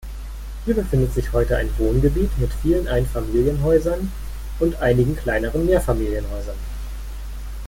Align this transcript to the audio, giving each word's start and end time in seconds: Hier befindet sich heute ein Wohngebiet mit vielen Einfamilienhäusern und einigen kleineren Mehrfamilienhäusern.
Hier 0.65 0.73
befindet 0.73 1.13
sich 1.13 1.31
heute 1.31 1.57
ein 1.57 1.69
Wohngebiet 1.77 2.35
mit 2.39 2.49
vielen 2.63 2.87
Einfamilienhäusern 2.87 4.11
und 4.59 4.81
einigen 4.81 5.15
kleineren 5.15 5.67
Mehrfamilienhäusern. 5.67 6.57